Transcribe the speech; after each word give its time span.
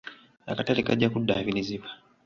Akatale 0.51 0.81
kajja 0.87 1.07
kuddaabirizibwa. 1.13 1.89